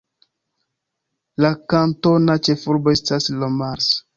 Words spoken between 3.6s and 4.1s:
Mars.